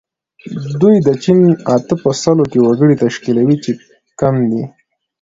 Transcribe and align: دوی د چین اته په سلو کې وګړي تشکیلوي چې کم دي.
دوی 0.81 0.95
د 1.07 1.09
چین 1.23 1.39
اته 1.75 1.95
په 2.03 2.09
سلو 2.21 2.43
کې 2.51 2.59
وګړي 2.67 2.95
تشکیلوي 3.03 3.57
چې 3.63 3.71
کم 4.19 4.35
دي. 4.51 4.63